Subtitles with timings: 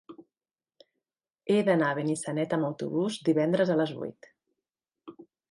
[1.53, 4.33] He d'anar a Benissanet amb autobús divendres a les vuit.